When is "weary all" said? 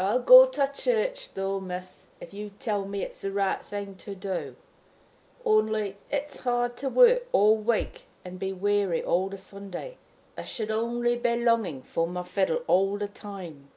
8.54-9.28